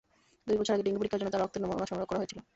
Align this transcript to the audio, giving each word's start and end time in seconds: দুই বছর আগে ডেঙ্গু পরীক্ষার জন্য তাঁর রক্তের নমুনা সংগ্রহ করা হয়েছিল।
দুই 0.47 0.57
বছর 0.59 0.73
আগে 0.75 0.85
ডেঙ্গু 0.85 0.99
পরীক্ষার 1.01 1.19
জন্য 1.21 1.31
তাঁর 1.33 1.41
রক্তের 1.43 1.61
নমুনা 1.63 1.89
সংগ্রহ 1.91 2.07
করা 2.09 2.19
হয়েছিল। 2.21 2.39